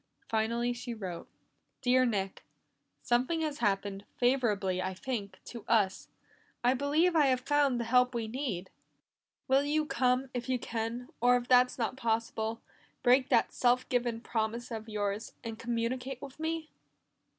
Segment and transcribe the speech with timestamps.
[0.29, 1.27] Finally she wrote.
[1.83, 2.43] "Dear Nick
[3.03, 6.09] "Something has happened, favorable, I think, to us.
[6.63, 8.71] I believe I have found the help we need.
[9.47, 12.63] "Will you come if you can, or if that's not possible,
[13.03, 16.71] break that self given promise of yours, and communicate with me?